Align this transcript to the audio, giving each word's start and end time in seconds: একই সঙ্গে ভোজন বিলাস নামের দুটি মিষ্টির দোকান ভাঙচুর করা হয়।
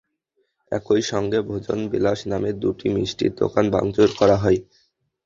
একই 0.71 1.01
সঙ্গে 1.11 1.39
ভোজন 1.47 1.79
বিলাস 1.91 2.19
নামের 2.31 2.55
দুটি 2.59 2.87
মিষ্টির 2.95 3.31
দোকান 3.41 3.65
ভাঙচুর 3.73 4.09
করা 4.19 4.37
হয়। 4.43 4.59